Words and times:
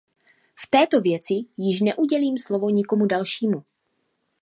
V 0.55 0.67
této 0.69 1.01
věci 1.01 1.33
již 1.57 1.81
neudělím 1.81 2.37
slovo 2.37 2.69
nikomu 2.69 3.05
dalšímu. 3.05 3.63